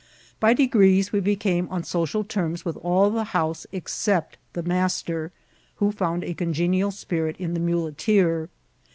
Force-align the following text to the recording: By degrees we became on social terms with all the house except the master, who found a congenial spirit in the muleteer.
By 0.39 0.55
degrees 0.55 1.11
we 1.11 1.19
became 1.19 1.67
on 1.69 1.83
social 1.83 2.23
terms 2.23 2.65
with 2.65 2.75
all 2.77 3.11
the 3.11 3.23
house 3.37 3.67
except 3.71 4.39
the 4.53 4.63
master, 4.63 5.31
who 5.75 5.91
found 5.91 6.23
a 6.23 6.33
congenial 6.33 6.89
spirit 6.89 7.35
in 7.37 7.53
the 7.53 7.59
muleteer. 7.59 8.49